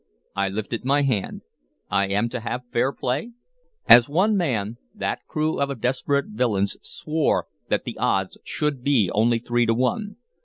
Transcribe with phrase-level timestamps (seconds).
[0.35, 1.43] I lifted my hand.
[1.91, 3.33] "I am to have fair play?"
[3.85, 9.37] As one man that crew of desperate villains swore that the odds should be only
[9.37, 10.15] three to one.